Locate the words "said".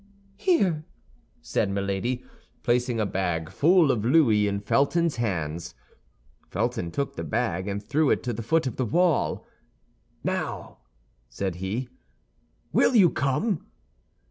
1.43-1.69, 11.29-11.57